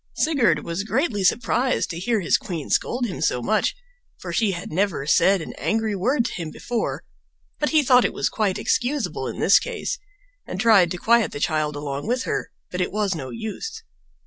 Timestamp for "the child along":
11.31-12.07